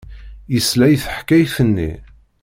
Yesla 0.53 0.85
i 0.93 0.97
teḥkayt-nni. 1.03 1.91